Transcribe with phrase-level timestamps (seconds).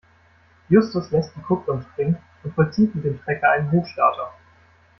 [0.71, 4.33] Justus lässt die Kupplung springen und vollzieht mit dem Trecker einen Hochstarter.